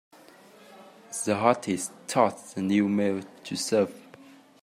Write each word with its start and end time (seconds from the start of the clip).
The 1.25 1.35
hostess 1.35 1.91
taught 2.07 2.55
the 2.55 2.61
new 2.63 2.89
maid 2.89 3.27
to 3.43 3.55
serve. 3.55 3.93